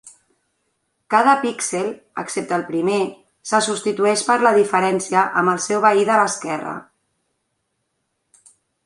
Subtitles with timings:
[1.13, 1.91] Cada píxel,
[2.21, 3.01] excepte el primer,
[3.51, 6.73] se substitueix per la diferència amb el seu veí de l'esquerra.